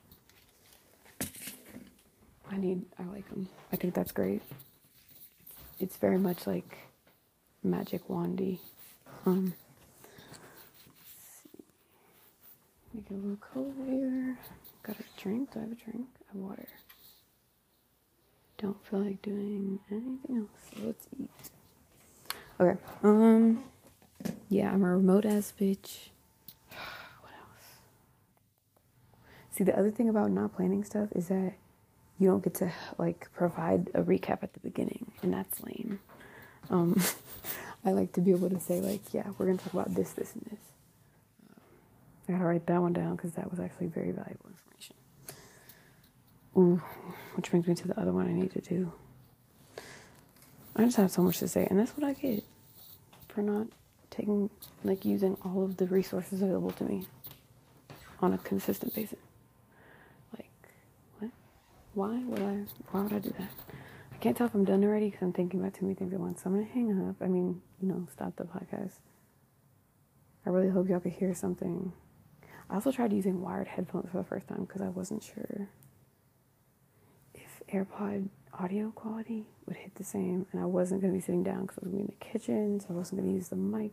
I 2.50 2.56
need, 2.56 2.82
I 2.98 3.04
like 3.04 3.28
them. 3.30 3.48
I 3.72 3.76
think 3.76 3.94
that's 3.94 4.10
great. 4.10 4.42
It's 5.78 5.96
very 5.96 6.18
much 6.18 6.48
like 6.48 6.78
magic 7.62 8.08
wandy. 8.08 8.58
Um, 9.24 9.54
make 12.92 13.06
it 13.08 13.12
a 13.12 13.14
little 13.14 13.36
cold 13.36 13.74
here. 13.86 14.36
Got 14.82 14.96
a 14.98 15.04
drink? 15.22 15.52
Do 15.52 15.60
I 15.60 15.62
have 15.62 15.72
a 15.72 15.74
drink? 15.76 16.06
I 16.22 16.32
have 16.32 16.42
water. 16.42 16.68
Don't 18.58 18.84
feel 18.86 18.98
like 18.98 19.22
doing 19.22 19.78
anything 19.92 20.18
else. 20.28 20.48
So 20.74 20.86
let's 20.86 21.06
eat. 21.20 21.30
Okay. 22.58 22.80
Um. 23.04 23.62
Yeah, 24.48 24.70
I'm 24.72 24.82
a 24.84 24.96
remote 24.96 25.24
ass 25.24 25.52
bitch. 25.58 26.08
what 26.70 27.32
else? 27.32 27.78
See, 29.52 29.64
the 29.64 29.76
other 29.78 29.90
thing 29.90 30.08
about 30.08 30.30
not 30.30 30.54
planning 30.54 30.84
stuff 30.84 31.08
is 31.12 31.28
that 31.28 31.54
you 32.18 32.28
don't 32.28 32.44
get 32.44 32.54
to 32.54 32.72
like 32.98 33.28
provide 33.34 33.90
a 33.94 34.02
recap 34.02 34.42
at 34.42 34.52
the 34.52 34.60
beginning, 34.60 35.12
and 35.22 35.32
that's 35.32 35.62
lame. 35.62 36.00
Um, 36.70 37.00
I 37.84 37.92
like 37.92 38.12
to 38.12 38.20
be 38.20 38.30
able 38.30 38.50
to 38.50 38.60
say 38.60 38.80
like, 38.80 39.12
yeah, 39.12 39.26
we're 39.36 39.46
gonna 39.46 39.58
talk 39.58 39.72
about 39.72 39.94
this, 39.94 40.12
this, 40.12 40.32
and 40.34 40.46
this. 40.50 40.60
I 42.28 42.32
gotta 42.32 42.44
write 42.44 42.66
that 42.66 42.80
one 42.80 42.92
down 42.92 43.16
because 43.16 43.32
that 43.32 43.50
was 43.50 43.60
actually 43.60 43.88
very 43.88 44.10
valuable 44.12 44.48
information. 44.48 44.96
Ooh, 46.56 46.82
which 47.34 47.50
brings 47.50 47.66
me 47.66 47.74
to 47.74 47.88
the 47.88 48.00
other 48.00 48.12
one 48.12 48.28
I 48.28 48.32
need 48.32 48.52
to 48.52 48.60
do. 48.60 48.92
I 50.76 50.84
just 50.84 50.96
have 50.96 51.10
so 51.10 51.22
much 51.22 51.38
to 51.38 51.48
say, 51.48 51.66
and 51.68 51.78
that's 51.78 51.96
what 51.96 52.04
I 52.04 52.12
get 52.14 52.44
for 53.28 53.42
not 53.42 53.66
taking, 54.14 54.50
like, 54.82 55.04
using 55.04 55.36
all 55.44 55.64
of 55.64 55.76
the 55.76 55.86
resources 55.86 56.42
available 56.42 56.70
to 56.72 56.84
me 56.84 57.06
on 58.20 58.32
a 58.32 58.38
consistent 58.38 58.94
basis. 58.94 59.18
Like, 60.36 60.50
what? 61.18 61.30
Why 61.94 62.22
would 62.24 62.42
I? 62.42 62.64
Why 62.90 63.02
would 63.02 63.12
I 63.12 63.18
do 63.18 63.34
that? 63.38 63.50
I 64.12 64.16
can't 64.18 64.36
tell 64.36 64.46
if 64.46 64.54
I'm 64.54 64.64
done 64.64 64.84
already 64.84 65.06
because 65.06 65.22
I'm 65.22 65.32
thinking 65.32 65.60
about 65.60 65.74
too 65.74 65.84
many 65.84 65.94
things 65.94 66.12
at 66.12 66.20
once. 66.20 66.42
So 66.42 66.50
I'm 66.50 66.54
gonna 66.56 66.66
hang 66.72 67.08
up. 67.08 67.16
I 67.20 67.26
mean, 67.26 67.60
you 67.80 67.88
know, 67.88 68.06
stop 68.12 68.36
the 68.36 68.44
podcast. 68.44 68.94
I 70.46 70.50
really 70.50 70.70
hope 70.70 70.88
y'all 70.88 71.00
could 71.00 71.12
hear 71.12 71.34
something. 71.34 71.92
I 72.70 72.74
also 72.74 72.90
tried 72.92 73.12
using 73.12 73.40
wired 73.40 73.68
headphones 73.68 74.10
for 74.10 74.18
the 74.18 74.24
first 74.24 74.48
time 74.48 74.64
because 74.64 74.80
I 74.80 74.88
wasn't 74.88 75.22
sure 75.22 75.68
if 77.34 77.62
AirPod 77.72 78.28
audio 78.58 78.90
quality 78.90 79.44
would 79.66 79.76
hit 79.76 79.94
the 79.96 80.04
same, 80.04 80.46
and 80.52 80.60
I 80.60 80.64
wasn't 80.66 81.00
going 81.00 81.12
to 81.12 81.16
be 81.16 81.20
sitting 81.20 81.42
down 81.42 81.62
because 81.62 81.78
I 81.78 81.86
was 81.86 81.92
going 81.92 82.06
to 82.06 82.06
be 82.06 82.12
in 82.12 82.18
the 82.18 82.24
kitchen, 82.24 82.80
so 82.80 82.86
I 82.90 82.92
wasn't 82.92 83.20
going 83.20 83.32
to 83.32 83.36
use 83.36 83.48
the 83.48 83.56
mic. 83.56 83.92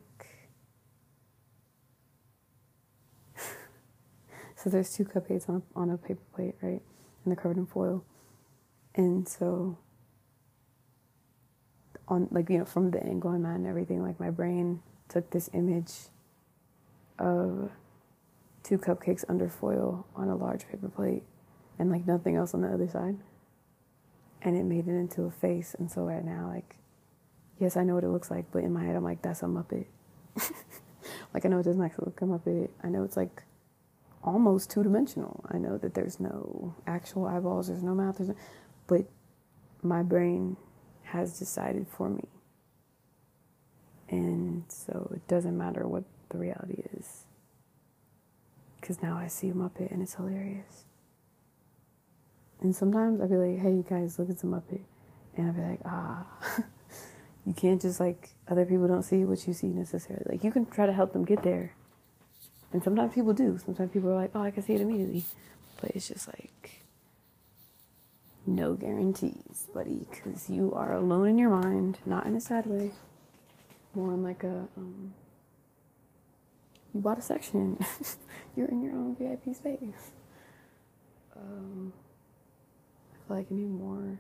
so 4.56 4.70
there's 4.70 4.94
two 4.94 5.06
cupcakes 5.06 5.50
on 5.50 5.56
a, 5.56 5.80
on 5.80 5.90
a 5.90 5.98
paper 5.98 6.22
plate, 6.36 6.56
right? 6.62 6.82
And 7.24 7.26
they're 7.26 7.36
covered 7.36 7.58
in 7.58 7.66
foil. 7.66 8.04
And 8.96 9.28
so, 9.28 9.78
on 12.08 12.28
like 12.32 12.50
you 12.50 12.60
know, 12.60 12.66
from 12.66 12.92
the 12.92 13.02
angle 13.04 13.32
I'm 13.32 13.46
at 13.46 13.56
and 13.56 13.68
everything, 13.68 14.04
like 14.04 14.20
my 14.20 14.30
brain 14.30 14.82
took 15.08 15.30
this 15.32 15.50
image 15.54 15.94
of 17.18 17.72
two 18.64 18.78
cupcakes 18.78 19.24
under 19.30 19.48
foil 19.48 20.06
on 20.16 20.28
a 20.28 20.36
large 20.36 20.68
paper 20.68 20.90
plate, 20.90 21.24
and 21.80 21.90
like 21.90 22.06
nothing 22.06 22.36
else 22.36 22.54
on 22.54 22.62
the 22.62 22.68
other 22.68 22.88
side 22.88 23.18
and 24.42 24.56
it 24.56 24.64
made 24.64 24.88
it 24.88 24.92
into 24.92 25.24
a 25.24 25.32
face. 25.32 25.76
And 25.78 25.90
so 25.90 26.02
right 26.02 26.24
now, 26.24 26.50
like, 26.54 26.76
yes, 27.60 27.78
I 27.78 27.84
know 27.84 27.96
what 27.96 28.04
it 28.04 28.10
looks 28.10 28.32
like, 28.32 28.46
but 28.52 28.64
in 28.64 28.74
my 28.74 28.84
head, 28.84 28.96
I'm 28.96 29.04
like, 29.04 29.22
that's 29.22 29.44
a 29.44 29.46
Muppet. 29.46 29.86
like, 31.34 31.46
I 31.46 31.50
know 31.50 31.60
it 31.60 31.64
doesn't 31.64 31.82
actually 31.82 32.06
look 32.06 32.22
like 32.22 32.30
a 32.30 32.34
Muppet. 32.34 32.70
I 32.84 32.90
know 32.90 33.04
it's 33.04 33.18
like 33.18 33.44
almost 34.24 34.70
two 34.70 34.84
dimensional. 34.84 35.44
I 35.52 35.58
know 35.58 35.78
that 35.78 35.94
there's 35.94 36.20
no 36.20 36.76
actual 36.88 37.26
eyeballs, 37.26 37.68
there's 37.68 37.84
no 37.84 37.96
mouth, 37.96 38.18
there's 38.18 38.30
no, 38.30 38.36
but 38.88 39.06
my 39.82 40.04
brain 40.04 40.58
has 41.04 41.38
decided 41.40 41.88
for 41.88 42.10
me. 42.10 42.28
And 44.10 44.66
so 44.68 45.12
it 45.16 45.28
doesn't 45.28 45.58
matter 45.58 45.88
what 45.88 46.04
the 46.30 46.38
reality 46.38 46.84
is. 46.98 47.26
Because 48.80 49.02
now 49.02 49.18
I 49.18 49.28
see 49.28 49.50
a 49.50 49.54
Muppet 49.54 49.92
and 49.92 50.02
it's 50.02 50.16
hilarious. 50.16 50.86
And 52.62 52.76
sometimes 52.76 53.20
I'd 53.22 53.30
be 53.30 53.36
like, 53.36 53.60
hey, 53.60 53.72
you 53.72 53.86
guys, 53.88 54.20
look 54.20 54.30
at 54.30 54.40
some 54.40 54.52
Muppet. 54.52 54.82
And 55.36 55.50
I'd 55.50 55.56
be 55.56 55.62
like, 55.62 55.80
ah, 55.86 56.26
you 57.46 57.54
can't 57.54 57.82
just 57.82 58.00
like, 58.00 58.30
other 58.48 58.66
people 58.66 58.88
don't 58.88 59.04
see 59.04 59.26
what 59.26 59.46
you 59.48 59.54
see 59.54 59.68
necessarily. 59.68 60.26
Like, 60.30 60.44
you 60.44 60.52
can 60.52 60.66
try 60.68 60.86
to 60.86 60.94
help 60.94 61.14
them 61.14 61.26
get 61.26 61.44
there. 61.44 61.74
And 62.72 62.84
sometimes 62.84 63.14
people 63.14 63.34
do. 63.34 63.58
Sometimes 63.64 63.92
people 63.92 64.12
are 64.12 64.16
like, 64.16 64.32
oh, 64.36 64.42
I 64.42 64.52
can 64.52 64.64
see 64.64 64.74
it 64.74 64.82
immediately. 64.82 65.26
But 65.82 65.92
it's 65.92 66.08
just 66.08 66.28
like, 66.28 66.84
no 68.46 68.74
guarantees, 68.74 69.68
buddy, 69.74 70.08
because 70.10 70.50
you 70.50 70.72
are 70.74 70.94
alone 70.94 71.28
in 71.28 71.38
your 71.38 71.50
mind, 71.50 71.98
not 72.06 72.26
in 72.26 72.36
a 72.36 72.42
sad 72.42 72.66
way, 72.68 72.92
more 73.96 74.14
in 74.14 74.24
like 74.24 74.44
a, 74.44 74.68
um, 74.78 75.14
you 76.94 77.02
bought 77.02 77.18
a 77.18 77.22
section. 77.22 77.84
You're 78.56 78.68
in 78.68 78.84
your 78.84 78.94
own 78.94 79.16
VIP 79.16 79.56
space. 79.56 80.12
Um, 81.36 81.94
feel 83.32 83.38
like 83.38 83.48
I 83.52 83.56
need 83.56 83.70
more 83.70 84.20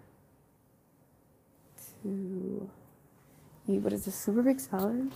to 2.03 2.69
eat, 3.67 3.83
but 3.83 3.93
it's 3.93 4.07
a 4.07 4.11
super 4.11 4.41
big 4.41 4.59
salad, 4.59 5.11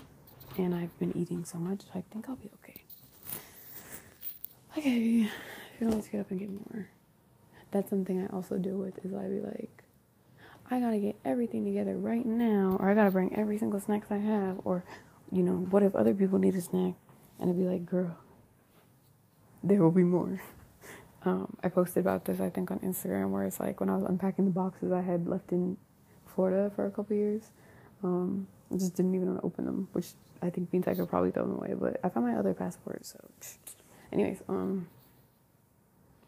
and 0.57 0.75
I've 0.75 0.97
been 0.99 1.15
eating 1.15 1.45
so 1.45 1.57
much, 1.57 1.83
I 1.93 2.03
think 2.11 2.27
I'll 2.27 2.35
be 2.35 2.49
okay. 2.55 2.81
Okay, 4.77 5.29
let's 5.81 6.07
get 6.07 6.21
up 6.21 6.31
and 6.31 6.39
get 6.39 6.49
more. 6.49 6.89
That's 7.71 7.89
something 7.89 8.21
I 8.21 8.35
also 8.35 8.57
deal 8.57 8.75
with. 8.75 9.03
Is 9.05 9.13
I 9.13 9.27
be 9.27 9.39
like, 9.39 9.83
I 10.69 10.79
gotta 10.79 10.97
get 10.97 11.15
everything 11.23 11.63
together 11.65 11.95
right 11.95 12.25
now, 12.25 12.77
or 12.79 12.89
I 12.89 12.93
gotta 12.93 13.11
bring 13.11 13.33
every 13.37 13.57
single 13.57 13.79
snack 13.79 14.03
I 14.09 14.17
have, 14.17 14.59
or 14.65 14.83
you 15.31 15.43
know, 15.43 15.65
what 15.69 15.83
if 15.83 15.95
other 15.95 16.13
people 16.13 16.39
need 16.39 16.55
a 16.55 16.61
snack? 16.61 16.95
And 17.39 17.49
I'd 17.49 17.57
be 17.57 17.63
like, 17.63 17.85
girl, 17.85 18.17
there 19.63 19.81
will 19.81 19.91
be 19.91 20.03
more. 20.03 20.41
Um, 21.25 21.57
I 21.63 21.69
posted 21.69 22.01
about 22.01 22.25
this, 22.25 22.39
I 22.39 22.49
think, 22.49 22.69
on 22.69 22.79
Instagram, 22.79 23.31
where 23.31 23.43
it's 23.45 23.59
like 23.59 23.79
when 23.79 23.89
I 23.89 23.97
was 23.97 24.07
unpacking 24.07 24.45
the 24.45 24.51
boxes 24.51 24.91
I 24.91 25.01
had 25.01 25.27
left 25.27 25.51
in 25.51 25.75
Florida 26.27 26.71
for 26.75 26.85
a 26.85 26.91
couple 26.91 27.15
years. 27.15 27.41
Um, 28.03 28.47
I 28.71 28.75
just 28.77 28.95
didn't 28.95 29.15
even 29.15 29.29
want 29.29 29.39
to 29.39 29.45
open 29.45 29.65
them, 29.65 29.87
which 29.93 30.09
I 30.43 30.51
think 30.51 30.71
means 30.71 30.87
I 30.87 30.93
could 30.93 31.09
probably 31.09 31.31
throw 31.31 31.43
them 31.43 31.55
away. 31.55 31.73
But 31.73 31.99
I 32.03 32.09
found 32.09 32.27
my 32.27 32.35
other 32.35 32.53
passport, 32.53 33.05
so. 33.05 33.17
Anyways, 34.13 34.43
um, 34.47 34.87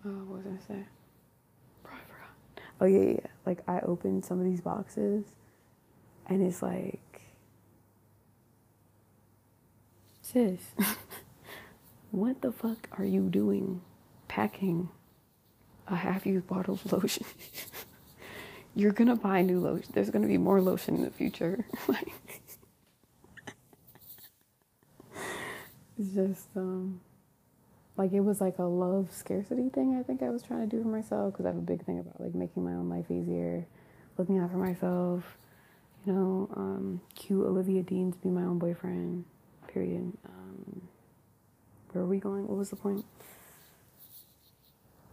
uh, 0.03 0.09
what 0.09 0.37
was 0.37 0.45
I 0.45 0.49
gonna 0.49 0.61
say? 0.67 0.87
Probably 1.83 2.03
forgot. 2.07 2.63
Oh 2.81 2.85
yeah, 2.85 3.13
yeah. 3.13 3.27
Like 3.45 3.59
I 3.67 3.79
opened 3.81 4.25
some 4.25 4.39
of 4.39 4.45
these 4.45 4.61
boxes, 4.61 5.25
and 6.25 6.41
it's 6.41 6.61
like, 6.63 7.21
sis, 10.21 10.59
what 12.11 12.41
the 12.41 12.51
fuck 12.51 12.89
are 12.97 13.05
you 13.05 13.29
doing? 13.29 13.81
Packing 14.37 14.87
a 15.87 15.95
half 15.95 16.25
used 16.27 16.47
bottle 16.47 16.75
of 16.75 16.93
lotion. 16.93 17.25
You're 18.75 18.91
gonna 18.91 19.15
buy 19.15 19.41
new 19.41 19.59
lotion. 19.59 19.89
There's 19.93 20.11
gonna 20.11 20.27
be 20.27 20.37
more 20.37 20.61
lotion 20.61 20.95
in 20.95 21.03
the 21.03 21.11
future. 21.11 21.65
it's 25.99 26.13
just, 26.13 26.47
um, 26.55 26.99
like 27.97 28.13
it 28.13 28.21
was 28.21 28.41
like 28.41 28.59
a 28.59 28.63
love 28.63 29.09
scarcity 29.11 29.69
thing 29.69 29.97
I 29.99 30.03
think 30.03 30.21
I 30.21 30.29
was 30.29 30.43
trying 30.43 30.69
to 30.69 30.75
do 30.75 30.83
for 30.83 30.89
myself 30.89 31.33
because 31.33 31.45
I 31.45 31.49
have 31.49 31.57
a 31.57 31.61
big 31.61 31.85
thing 31.85 31.99
about 31.99 32.21
like 32.21 32.35
making 32.35 32.63
my 32.63 32.73
own 32.73 32.89
life 32.89 33.11
easier, 33.11 33.65
looking 34.17 34.39
out 34.39 34.51
for 34.51 34.57
myself, 34.57 35.23
you 36.05 36.13
know, 36.13 36.49
um, 36.55 37.01
cue 37.15 37.45
Olivia 37.45 37.83
Dean 37.83 38.11
to 38.11 38.17
be 38.19 38.29
my 38.29 38.43
own 38.43 38.59
boyfriend, 38.59 39.25
period. 39.67 40.13
Um, 40.27 40.81
where 41.91 42.03
are 42.03 42.07
we 42.07 42.19
going? 42.19 42.47
What 42.47 42.57
was 42.57 42.69
the 42.69 42.75
point? 42.77 43.05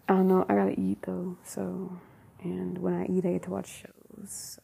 I 0.08 0.14
don't 0.14 0.28
know. 0.28 0.46
I 0.48 0.54
gotta 0.54 0.80
eat 0.80 0.98
though, 1.02 1.36
so 1.44 1.98
and 2.42 2.78
when 2.78 2.94
I 2.94 3.06
eat, 3.06 3.26
I 3.26 3.32
get 3.32 3.44
to 3.44 3.50
watch 3.50 3.82
shows. 3.82 4.30
So, 4.30 4.62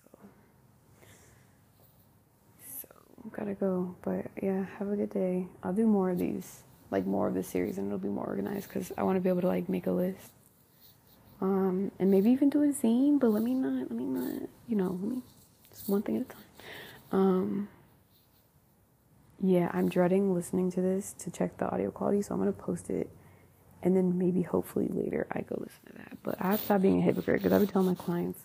so 2.83 2.89
gotta 3.33 3.55
go. 3.55 3.97
But 4.03 4.27
yeah, 4.43 4.67
have 4.79 4.91
a 4.91 4.97
good 4.97 5.11
day. 5.11 5.49
I'll 5.63 5.73
do 5.75 5.87
more 5.87 6.11
of 6.11 6.19
these, 6.19 6.63
like 6.91 7.07
more 7.07 7.29
of 7.29 7.35
this 7.35 7.49
series, 7.49 7.79
and 7.79 7.87
it'll 7.89 7.99
be 7.99 8.09
more 8.09 8.27
organized 8.27 8.69
because 8.69 8.93
I 8.99 9.03
want 9.05 9.17
to 9.17 9.21
be 9.21 9.29
able 9.31 9.43
to 9.43 9.49
like 9.49 9.69
make 9.69 9.87
a 9.87 9.93
list 9.93 10.33
Um, 11.41 11.93
and 11.99 12.11
maybe 12.11 12.31
even 12.31 12.51
do 12.51 12.63
a 12.65 12.69
zine, 12.69 13.21
but 13.21 13.31
let 13.31 13.43
me 13.43 13.55
not, 13.55 13.91
let 13.91 13.93
me 13.93 14.05
not, 14.05 14.49
you 14.69 14.77
know, 14.77 14.99
let 15.03 15.11
me, 15.11 15.23
just 15.71 15.89
one 15.89 16.03
thing 16.03 16.17
at 16.19 16.23
a 16.23 16.27
time. 16.27 16.43
Um, 17.13 17.69
yeah, 19.43 19.71
I'm 19.73 19.89
dreading 19.89 20.35
listening 20.35 20.73
to 20.73 20.83
this 20.83 21.15
to 21.21 21.31
check 21.31 21.59
the 21.59 21.69
audio 21.71 21.91
quality, 21.91 22.23
so 22.23 22.35
I'm 22.35 22.41
gonna 22.41 22.53
post 22.53 22.91
it, 22.91 23.11
and 23.83 23.97
then 23.97 24.19
maybe 24.19 24.43
hopefully 24.43 24.89
later 24.91 25.27
I 25.33 25.41
go 25.41 25.57
listen 25.59 25.81
to 25.87 25.93
that. 25.99 26.19
But 26.23 26.37
I 26.41 26.57
stop 26.57 26.83
being 26.83 26.99
a 26.99 27.03
hypocrite 27.03 27.39
because 27.39 27.53
I 27.53 27.59
would 27.59 27.69
tell 27.69 27.83
my 27.83 27.95
clients, 27.95 28.41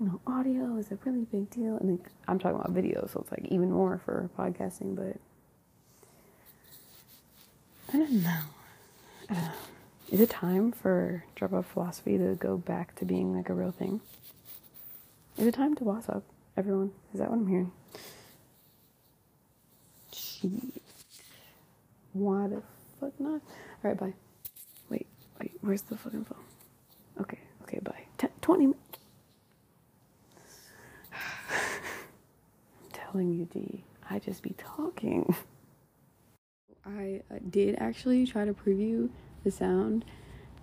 you 0.00 0.06
know, 0.06 0.20
audio 0.26 0.76
is 0.76 0.90
a 0.90 0.98
really 1.04 1.24
big 1.24 1.50
deal, 1.50 1.76
and 1.76 2.00
I'm 2.26 2.38
talking 2.38 2.58
about 2.58 2.70
video, 2.70 3.06
so 3.12 3.20
it's 3.20 3.30
like 3.30 3.46
even 3.50 3.70
more 3.70 4.00
for 4.04 4.28
podcasting. 4.38 4.96
But 4.96 5.20
I 7.92 7.98
don't 7.98 8.22
know. 8.22 8.40
I. 9.30 9.50
Is 10.10 10.20
it 10.20 10.30
time 10.30 10.70
for 10.70 11.24
drop 11.34 11.54
out 11.54 11.64
philosophy 11.66 12.18
to 12.18 12.34
go 12.34 12.56
back 12.58 12.94
to 12.96 13.04
being 13.04 13.34
like 13.34 13.48
a 13.48 13.54
real 13.54 13.72
thing? 13.72 14.00
Is 15.38 15.46
it 15.46 15.54
time 15.54 15.74
to 15.76 15.84
boss 15.84 16.08
up, 16.08 16.22
everyone? 16.56 16.92
Is 17.12 17.20
that 17.20 17.30
what 17.30 17.38
I'm 17.38 17.48
hearing? 17.48 17.72
Shit. 20.12 20.50
Why 22.12 22.46
the 22.48 22.62
fuck 23.04 23.20
not? 23.20 23.40
Alright, 23.84 23.98
bye. 23.98 24.14
Wait, 24.88 25.06
wait, 25.40 25.52
where's 25.60 25.82
the 25.82 25.96
fucking 25.96 26.24
phone? 26.24 26.38
Okay, 27.20 27.38
okay, 27.62 27.78
bye. 27.82 28.04
T- 28.18 28.28
20 28.40 28.66
minutes. 28.66 28.98
I'm 31.12 32.90
telling 32.92 33.32
you, 33.32 33.44
D, 33.44 33.84
I 34.08 34.18
just 34.18 34.42
be 34.42 34.54
talking. 34.56 35.34
I 36.86 37.22
uh, 37.30 37.38
did 37.50 37.76
actually 37.78 38.26
try 38.26 38.44
to 38.44 38.54
preview 38.54 39.10
the 39.42 39.50
sound 39.50 40.04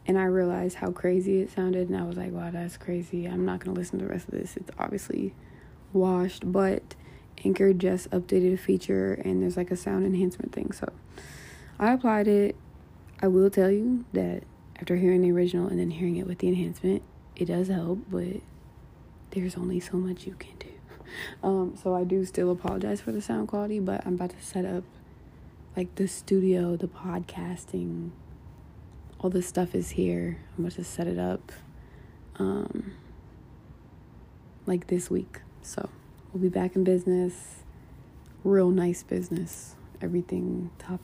and 0.08 0.17
I 0.17 0.23
realized 0.23 0.77
how 0.77 0.91
crazy 0.91 1.41
it 1.41 1.51
sounded 1.51 1.89
and 1.89 1.97
I 1.97 2.04
was 2.04 2.17
like, 2.17 2.32
wow, 2.32 2.49
that's 2.51 2.77
crazy. 2.77 3.25
I'm 3.25 3.45
not 3.45 3.62
to 3.75 3.80
listen 3.80 3.99
to 3.99 4.06
the 4.06 4.12
rest 4.12 4.27
of 4.27 4.34
this. 4.34 4.58
It's 4.58 4.71
obviously 4.80 5.36
washed, 5.93 6.51
but 6.51 6.95
Anchor 7.43 7.73
just 7.73 8.10
updated 8.10 8.56
a 8.56 8.58
feature 8.58 9.13
and 9.13 9.43
there's 9.43 9.58
like 9.58 9.69
a 9.69 9.75
sound 9.75 10.06
enhancement 10.06 10.54
thing. 10.54 10.71
So 10.71 10.91
I 11.81 11.93
applied 11.93 12.27
it. 12.27 12.55
I 13.23 13.27
will 13.27 13.49
tell 13.49 13.71
you 13.71 14.05
that 14.13 14.43
after 14.79 14.97
hearing 14.97 15.23
the 15.23 15.31
original 15.31 15.67
and 15.67 15.79
then 15.79 15.89
hearing 15.89 16.17
it 16.17 16.27
with 16.27 16.37
the 16.37 16.47
enhancement, 16.47 17.01
it 17.35 17.45
does 17.45 17.69
help, 17.69 17.99
but 18.07 18.41
there's 19.31 19.55
only 19.55 19.79
so 19.79 19.97
much 19.97 20.27
you 20.27 20.35
can 20.35 20.55
do. 20.59 20.67
Um, 21.43 21.75
so 21.75 21.93
I 21.93 22.05
do 22.05 22.23
still 22.23 22.49
apologize 22.51 23.01
for 23.01 23.11
the 23.11 23.21
sound 23.21 23.49
quality, 23.49 23.79
but 23.79 24.07
I'm 24.07 24.13
about 24.13 24.29
to 24.29 24.41
set 24.41 24.63
up 24.63 24.85
like 25.75 25.93
the 25.95 26.07
studio, 26.07 26.77
the 26.77 26.87
podcasting, 26.87 28.11
all 29.19 29.29
this 29.29 29.45
stuff 29.45 29.75
is 29.75 29.89
here. 29.89 30.37
I'm 30.57 30.63
about 30.63 30.75
to 30.77 30.85
set 30.85 31.07
it 31.07 31.19
up 31.19 31.51
um, 32.37 32.93
like 34.65 34.87
this 34.87 35.11
week. 35.11 35.41
So 35.61 35.89
we'll 36.31 36.43
be 36.43 36.47
back 36.47 36.77
in 36.77 36.85
business. 36.85 37.63
Real 38.45 38.69
nice 38.69 39.03
business. 39.03 39.75
Everything 40.01 40.71
top. 40.79 41.01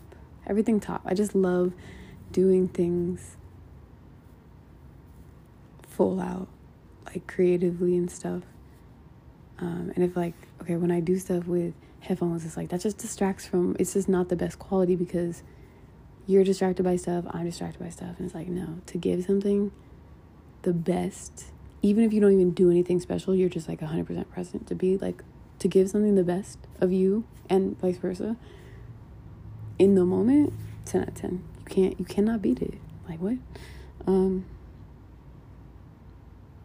Everything 0.48 0.80
top. 0.80 1.02
I 1.06 1.14
just 1.14 1.36
love 1.36 1.74
doing 2.32 2.68
things 2.68 3.38
full 5.88 6.20
out, 6.20 6.48
like 7.06 7.28
creatively 7.28 7.98
and 7.98 8.10
stuff. 8.10 8.44
Um, 9.60 9.92
and 9.96 10.04
if 10.04 10.16
like 10.16 10.36
okay, 10.62 10.76
when 10.76 10.92
I 10.92 11.00
do 11.00 11.18
stuff 11.18 11.48
with 11.48 11.74
headphones, 12.00 12.46
it's 12.46 12.58
like 12.58 12.70
that 12.70 12.82
just 12.82 12.98
distracts 12.98 13.48
from. 13.48 13.76
It's 13.80 13.94
just 13.94 14.08
not 14.08 14.30
the 14.30 14.36
best 14.36 14.60
quality 14.60 14.96
because 14.96 15.44
you're 16.26 16.44
distracted 16.44 16.84
by 16.84 16.96
stuff. 16.96 17.26
I'm 17.32 17.46
distracted 17.46 17.80
by 17.80 17.90
stuff, 17.90 18.16
and 18.18 18.26
it's 18.26 18.36
like 18.36 18.48
no, 18.48 18.80
to 18.86 18.98
give 18.98 19.24
something 19.26 19.72
the 20.62 20.74
best, 20.74 21.46
even 21.82 22.04
if 22.04 22.14
you 22.14 22.22
don't 22.22 22.34
even 22.34 22.52
do 22.52 22.70
anything 22.70 23.00
special, 23.00 23.34
you're 23.36 23.50
just 23.50 23.68
like 23.68 23.80
100% 23.80 24.30
present. 24.30 24.68
To 24.68 24.76
be 24.76 24.98
like 24.98 25.24
to 25.60 25.68
give 25.68 25.90
something 25.90 26.16
the 26.16 26.24
best 26.24 26.60
of 26.80 26.92
you 26.92 27.24
and 27.50 27.80
vice 27.80 27.98
versa 27.98 28.36
in 29.80 29.96
the 29.96 30.06
moment 30.06 30.54
10 30.86 31.02
out 31.02 31.08
of 31.10 31.16
10 31.16 31.32
you 31.32 31.66
can't 31.66 32.00
you 32.00 32.06
cannot 32.06 32.42
beat 32.42 32.62
it. 32.62 32.76
Like 33.08 33.20
what? 33.20 33.38
Um 34.06 34.46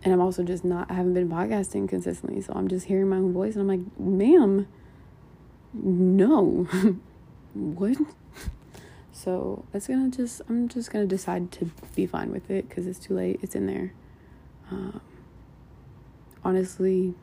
and 0.04 0.12
i'm 0.12 0.20
also 0.20 0.42
just 0.42 0.64
not 0.64 0.90
i 0.90 0.94
haven't 0.94 1.14
been 1.14 1.28
podcasting 1.28 1.88
consistently 1.88 2.40
so 2.40 2.52
i'm 2.56 2.66
just 2.66 2.86
hearing 2.86 3.08
my 3.08 3.16
own 3.16 3.32
voice 3.32 3.54
and 3.54 3.62
i'm 3.62 3.68
like 3.68 4.00
ma'am 4.00 4.66
no. 5.74 6.66
What? 7.54 7.98
So 9.12 9.66
it's 9.74 9.86
gonna 9.86 10.08
just 10.08 10.40
i'm 10.48 10.68
just 10.68 10.90
gonna 10.90 11.06
decide 11.06 11.52
to 11.52 11.70
be 11.94 12.06
fine 12.06 12.32
with 12.32 12.50
it 12.50 12.68
because 12.68 12.86
it's 12.86 12.98
too 12.98 13.14
late 13.14 13.40
it's 13.42 13.54
in 13.54 13.66
there. 13.66 13.92
Um, 14.70 15.00
honestly 16.42 17.14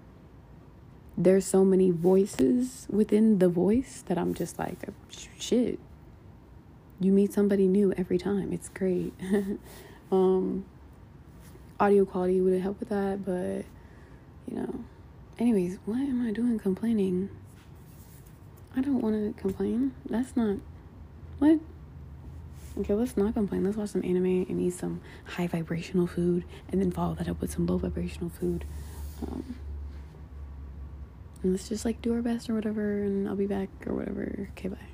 there's 1.19 1.45
so 1.45 1.65
many 1.65 1.91
voices 1.91 2.87
within 2.89 3.39
the 3.39 3.49
voice 3.49 4.05
that 4.07 4.17
I'm 4.17 4.33
just 4.33 4.57
like, 4.57 4.77
shit. 5.37 5.77
You 7.01 7.11
meet 7.11 7.33
somebody 7.33 7.67
new 7.67 7.93
every 7.97 8.17
time. 8.17 8.53
It's 8.53 8.69
great. 8.69 9.13
um, 10.13 10.63
audio 11.77 12.05
quality 12.05 12.39
would 12.39 12.61
help 12.61 12.79
with 12.79 12.89
that, 12.89 13.25
but 13.25 13.65
you 14.49 14.61
know. 14.61 14.85
Anyways, 15.37 15.77
what 15.85 15.99
am 15.99 16.25
I 16.25 16.31
doing 16.31 16.57
complaining? 16.57 17.29
I 18.75 18.81
don't 18.81 19.01
want 19.01 19.15
to 19.35 19.41
complain. 19.41 19.93
That's 20.09 20.35
not 20.37 20.57
what. 21.39 21.59
Okay, 22.77 22.93
let's 22.93 23.17
not 23.17 23.33
complain. 23.33 23.65
Let's 23.65 23.75
watch 23.75 23.89
some 23.89 24.03
anime 24.05 24.45
and 24.47 24.61
eat 24.61 24.73
some 24.73 25.01
high 25.25 25.47
vibrational 25.47 26.07
food, 26.07 26.45
and 26.71 26.79
then 26.79 26.91
follow 26.91 27.13
that 27.15 27.27
up 27.27 27.41
with 27.41 27.51
some 27.51 27.65
low 27.65 27.77
vibrational 27.77 28.29
food. 28.29 28.63
Um, 29.21 29.55
let's 31.43 31.69
just 31.69 31.85
like 31.85 32.01
do 32.01 32.13
our 32.13 32.21
best 32.21 32.49
or 32.49 32.55
whatever 32.55 32.99
and 33.01 33.27
I'll 33.27 33.35
be 33.35 33.47
back 33.47 33.69
or 33.85 33.95
whatever. 33.95 34.49
Okay, 34.51 34.69
bye. 34.69 34.88